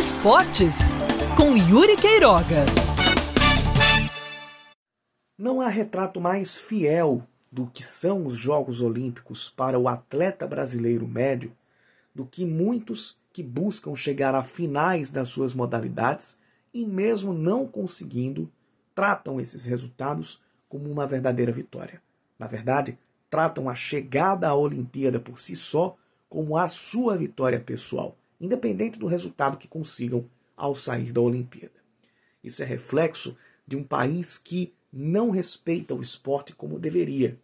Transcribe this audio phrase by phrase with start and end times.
[0.00, 0.88] Esportes
[1.36, 2.64] com Yuri Queiroga.
[5.36, 11.06] Não há retrato mais fiel do que são os Jogos Olímpicos para o atleta brasileiro
[11.06, 11.54] médio
[12.14, 16.38] do que muitos que buscam chegar a finais das suas modalidades
[16.72, 18.50] e, mesmo não conseguindo,
[18.94, 22.00] tratam esses resultados como uma verdadeira vitória.
[22.38, 25.94] Na verdade, tratam a chegada à Olimpíada por si só
[26.26, 31.80] como a sua vitória pessoal, independente do resultado que consigam ao sair da Olimpíada.
[32.42, 37.38] Isso é reflexo de um país que não respeita o esporte como deveria.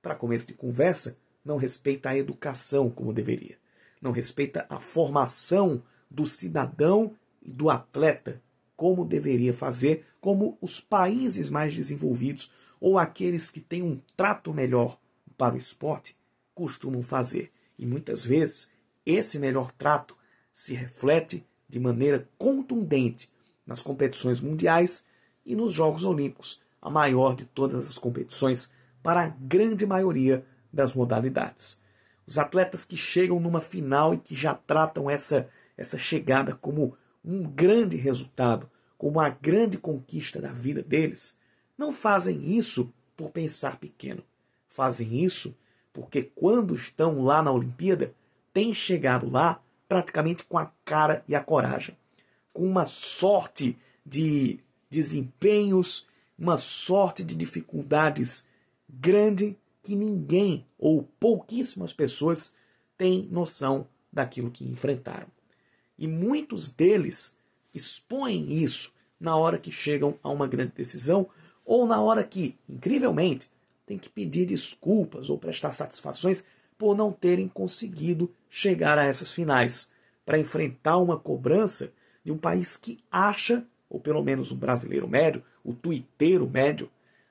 [0.00, 3.58] Para começo de conversa, não respeita a educação como deveria
[4.00, 8.40] não respeita a formação do cidadão e do atleta
[8.76, 14.98] como deveria fazer, como os países mais desenvolvidos ou aqueles que têm um trato melhor
[15.36, 16.16] para o esporte
[16.54, 17.50] costumam fazer.
[17.78, 18.70] E muitas vezes
[19.06, 20.16] esse melhor trato
[20.52, 23.30] se reflete de maneira contundente
[23.64, 25.04] nas competições mundiais
[25.44, 30.92] e nos Jogos Olímpicos, a maior de todas as competições para a grande maioria das
[30.92, 31.80] modalidades.
[32.26, 37.44] Os atletas que chegam numa final e que já tratam essa, essa chegada como um
[37.44, 41.38] grande resultado, como uma grande conquista da vida deles,
[41.78, 44.22] não fazem isso por pensar pequeno.
[44.68, 45.56] Fazem isso
[45.92, 48.14] porque quando estão lá na Olimpíada,
[48.56, 51.94] têm chegado lá praticamente com a cara e a coragem,
[52.54, 56.06] com uma sorte de desempenhos,
[56.38, 58.48] uma sorte de dificuldades
[58.88, 62.56] grande que ninguém ou pouquíssimas pessoas
[62.96, 65.28] têm noção daquilo que enfrentaram.
[65.98, 67.36] E muitos deles
[67.74, 71.28] expõem isso na hora que chegam a uma grande decisão
[71.62, 73.50] ou na hora que, incrivelmente,
[73.84, 76.46] tem que pedir desculpas ou prestar satisfações
[76.78, 79.90] por não terem conseguido chegar a essas finais,
[80.24, 81.92] para enfrentar uma cobrança
[82.24, 86.90] de um país que acha, ou pelo menos o brasileiro médio, o tuiteiro médio,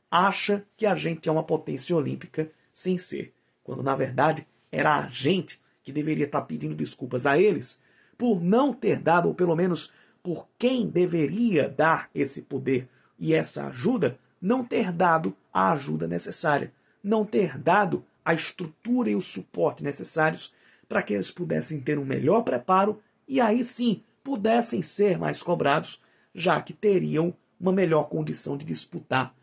[0.10, 5.08] acha que a gente é uma potência olímpica sem ser, quando na verdade era a
[5.10, 7.84] gente que deveria estar pedindo desculpas a eles
[8.18, 9.92] por não ter dado, ou pelo menos
[10.24, 12.88] por quem deveria dar esse poder
[13.20, 16.72] e essa ajuda, não ter dado a ajuda necessária,
[17.04, 20.52] não ter dado a estrutura e o suporte necessários
[20.90, 26.02] para que eles pudessem ter um melhor preparo e aí sim pudessem ser mais cobrados,
[26.34, 29.34] já que teriam uma melhor condição de disputar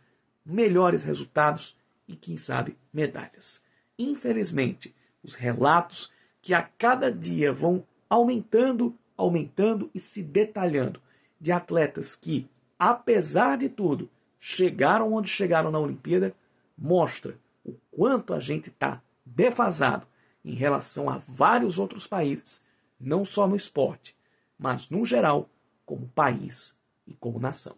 [0.45, 1.77] melhores resultados
[2.07, 3.63] e, quem sabe, medalhas.
[3.97, 11.01] Infelizmente, os relatos que a cada dia vão aumentando, aumentando e se detalhando
[11.41, 14.11] de atletas que, apesar de tudo,
[14.41, 16.35] chegaram onde chegaram na Olimpíada,
[16.77, 20.07] mostra o quanto a gente está defasado
[20.45, 22.65] em relação a vários outros países,
[22.99, 24.17] não só no esporte,
[24.59, 25.49] mas no geral,
[25.85, 27.77] como país e como nação.